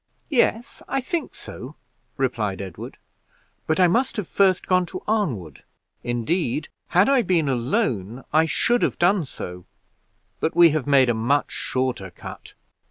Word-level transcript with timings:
"Yes; 0.29 0.81
I 0.87 0.99
think 0.99 1.35
so," 1.35 1.75
replied 2.17 2.59
Edward; 2.59 2.97
"but 3.67 3.79
I 3.79 3.87
must 3.87 4.17
have 4.17 4.27
first 4.27 4.65
gone 4.65 4.87
to 4.87 5.03
Arnwood. 5.07 5.61
Indeed, 6.03 6.69
had 6.87 7.07
I 7.07 7.21
been 7.21 7.47
alone 7.47 8.23
I 8.33 8.47
should 8.47 8.81
have 8.81 8.97
done 8.97 9.25
so; 9.25 9.65
but 10.39 10.55
we 10.55 10.71
have 10.71 10.87
made 10.87 11.09
a 11.11 11.13
much 11.13 11.51
shorter 11.51 12.09
cut." 12.09 12.55